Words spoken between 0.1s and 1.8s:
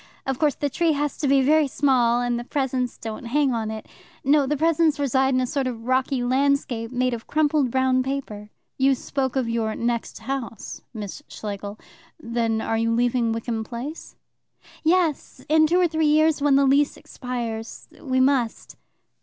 Of course, the tree has to be very